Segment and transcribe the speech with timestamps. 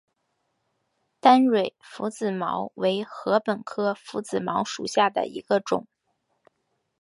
[1.19, 5.85] 单蕊拂子茅为禾本科拂子茅属下的一个种。